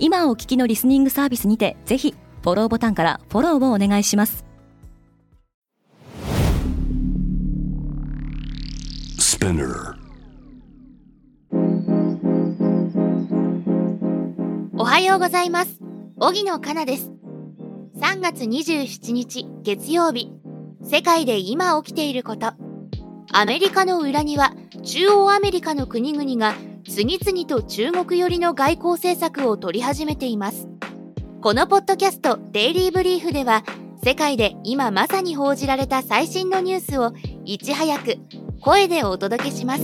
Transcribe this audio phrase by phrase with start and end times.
[0.00, 4.44] 今お聞きのリスニングサービスにてぜひフォローボタンからフォローをお願いします。
[14.76, 15.80] おはようございます。
[16.16, 17.10] 荻野かなです。
[17.96, 20.30] 3月27日月曜日。
[20.84, 22.52] 世界で今起きていること。
[23.32, 24.52] アメリカの裏庭。
[24.84, 26.54] 中央アメリカの国々が
[26.98, 30.66] 次々と中国寄りの外交政策を取り始めています。
[31.40, 33.62] このポッドキャストデイリーブリーフでは
[34.02, 37.12] 世界で今まさに報じられた最新のニュースを
[37.44, 38.16] いち早く
[38.60, 39.82] 声でお届けします。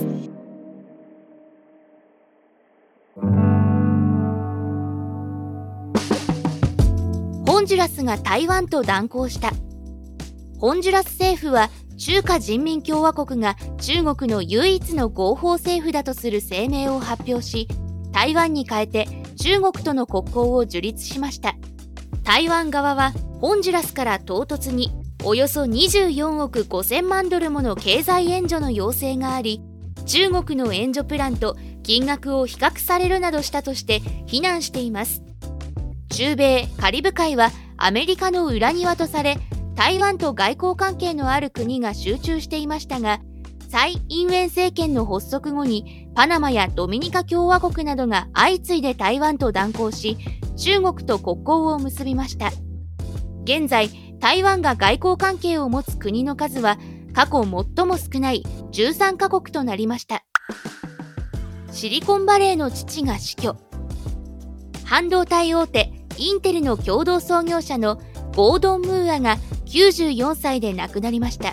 [7.47, 9.53] ホンジュラスが台湾と断交した。
[10.59, 17.69] ホンジュラス政府は中華人民共和国が中国の唯一の合法政府だとする声明を発表し
[18.13, 19.09] 台湾に変えて
[19.41, 21.55] 中国との国交を樹立しました。
[22.23, 24.91] 台湾側はホンジュラスから唐突に
[25.25, 29.61] およそ24億5000万ドルもの経済援助の要請があり
[30.07, 35.23] 中国の援助プランと金額を比較されるなどしたとして非難しています。
[36.11, 39.37] 中米カリブ海はアメリカの裏庭とされ
[39.75, 43.21] 台湾と外交関係のある国が集中していましたが
[43.69, 50.17] 蔡英文政権の発足後にパナマやドミニカ共和国などが相次いで台湾と断交し
[50.57, 52.53] 中国と国交を結びました。
[53.43, 56.79] 現在台湾が外交関係を持つ国の数は
[57.13, 60.25] 過去最も少ない13カ国となりました。
[61.73, 63.57] シリコンバレーの父が死去。
[64.85, 68.01] 半導体大手インテルの共同創業者の
[68.37, 69.37] ゴードン・ムーアが
[69.75, 71.53] 94歳で亡くなりました。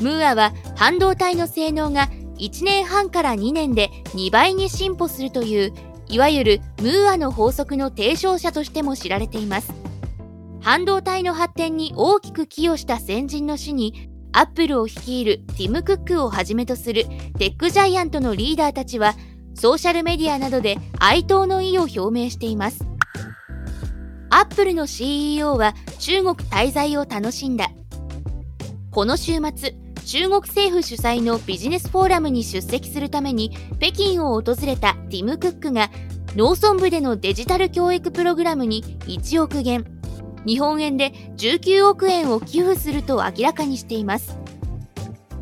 [0.00, 2.08] ムーアは半導体の性能が
[2.38, 5.72] 1年半から2年で2倍に進歩するという
[6.06, 9.72] いわゆるムーアの法則の提唱者としても知られています。
[10.60, 17.06] 半導体の発展に大きく寄与した先人の死にアップルを率いるティム・クックをはじめとする
[17.38, 19.14] テックジャイアントのリーダーたちは
[19.54, 22.87] ソーシャルメディアなどで哀悼の意を表明しています。
[24.30, 27.70] アップルの CEO は中国滞在を楽しんだ。
[28.90, 29.74] この週末
[30.04, 35.90] 中国政府主催のビジネスフォーラムに出席するために北京を訪れたティム・クックが
[36.34, 39.84] 農村部でのデジタル教育プログラムに1億元。
[40.46, 44.38] 日本円で19億円を寄付すると明らかにしています。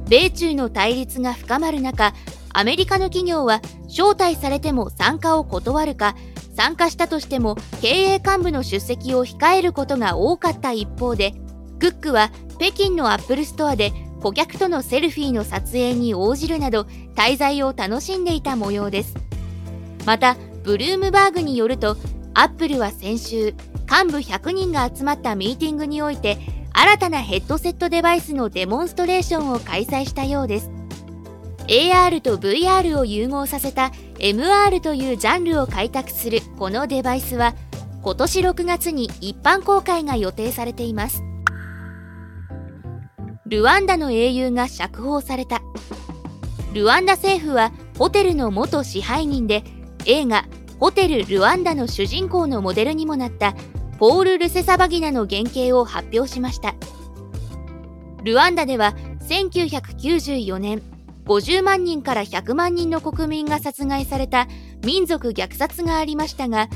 [0.08, 2.12] 米中の対立が深まる中
[2.52, 6.16] アメリカの企業は招待されても参加を断るか
[6.56, 11.34] 参加したとしても経営幹部の出席を控えることが多かった一方で
[11.78, 19.14] クックは北京のアップルストアで顧客とのセルフィーの撮影に応じるなど滞在を楽しんでいた模様です。
[20.06, 21.96] またブルームバーグによると
[22.34, 23.54] アップルは先週
[23.88, 26.38] 幹部100人が集まったミーティングにおいて
[26.72, 30.75] 新たなヘッドセットデバイスのデモンストレーションを開催したようです。
[31.68, 37.54] AR と VR を融合させた MR というジャンルを開拓するこのデバイスは
[38.02, 41.24] 今年6月に一般公開が予定されています。
[43.46, 45.60] ルワンダの英雄が釈放された。
[46.72, 49.64] ルワンダ政府はホテルの元支配人で
[50.04, 50.44] 映画
[50.78, 53.54] 「ホテルルワンダ」の主人公のモデルにもなった
[53.98, 56.74] ポール・ルセサバギナの原型を発表しました。
[58.22, 58.94] ルワンダでは
[59.28, 60.80] 1994年
[61.26, 64.46] 50万人から100万人の国民が殺害された
[64.84, 66.68] 民族虐殺がありましたが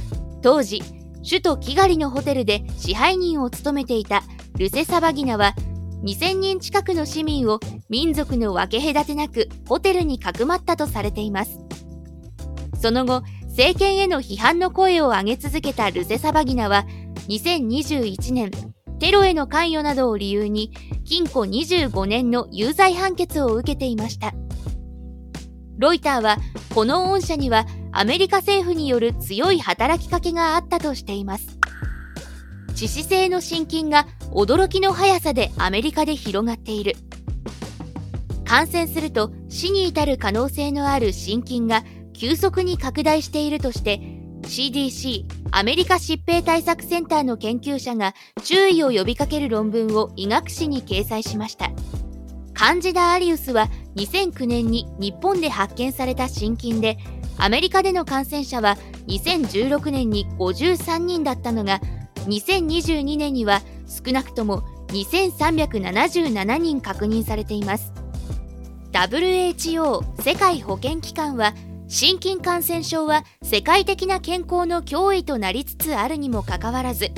[0.43, 0.83] 当時
[1.23, 4.23] 首都キガリのホテルで支配人を務めていた
[4.59, 5.55] ルセサバギナは
[6.03, 11.59] 2000人近くの市民を民族の分け隔てなくホテルにかくまったとされています。
[12.81, 16.87] その後政権への批判の声を上げ続けたルセサバギナは
[17.29, 18.51] 2021年
[18.99, 20.73] テロへの関与などを理由に
[21.05, 24.33] 禁錮25年の有罪判決を受けていました。
[25.81, 26.37] ロイターは
[26.75, 31.59] この恩赦にはアメリカ政府による強い働きかけがあったとしています。
[32.75, 36.97] 致死性の心筋が驚きの速さでアメリカで広がっている。
[38.45, 44.01] 感染すると死に至る可能性のある心筋が急速に拡大しているとして
[44.43, 51.71] CDC アメリカ疾病対策センターの研究者が注意を呼びかける論文を医学誌に掲載しました。
[52.53, 56.99] カンジダ・アリウスは2009年に日本で発見された心筋で
[57.39, 58.77] アメリカでの感染者は
[59.07, 61.81] 2016年に53人だったのが
[62.27, 67.93] 2022年には少なくとも2377人確認されています。
[68.93, 71.55] WHO 世界保健機関は
[71.89, 77.11] 心筋感染症は世界的な健康の脅威となりつつあるにもかかわらず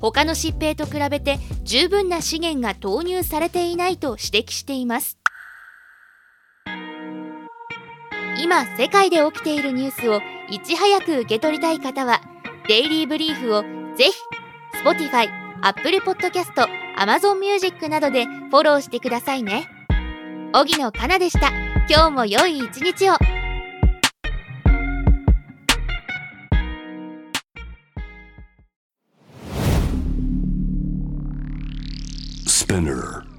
[0.00, 5.19] 他の疾病と比べて十分な資源が投入されていないと指摘しています。
[8.42, 12.22] 今世界で起きているニュースをいち早く受け取りたい方は
[12.68, 13.60] デイリーブリーフを
[13.98, 14.12] ぜひ
[14.82, 15.28] Spotify、
[15.60, 16.66] Apple Podcast、
[16.96, 19.68] Amazon Music などでフォローしてくださいね。
[20.54, 21.50] 荻野かなでした。
[21.86, 23.14] 今日も良い一日を。
[32.46, 33.29] Spinner.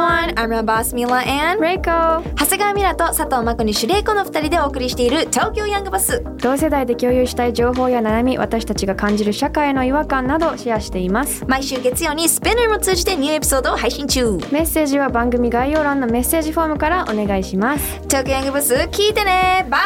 [0.00, 6.24] Everyone, I'm your boss Mila and レイコ長谷川ミラと佐藤真子にシュレイコの二人でお送りしている東京ヤングバス。
[6.38, 11.44] 同世代で共有したい情報や悩み私たちが感じる社会の違和感などシェアしています。
[11.46, 14.38] 毎週月曜にスペナーを通じてニューエピソードを配信中。
[14.50, 18.00] メッセージは番組概要欄のメッセージフォームからお願いします。
[18.04, 19.66] 東京ヤングバス聞いてね。
[19.68, 19.78] バ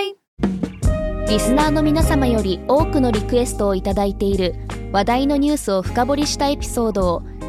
[0.00, 0.16] イ
[1.30, 4.56] リスナーの皆様より多くのリクエストをいただいている
[4.92, 7.22] 話題のニュースを深掘りしたエピソードを